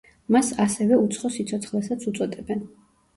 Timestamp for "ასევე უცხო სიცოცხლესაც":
0.63-2.07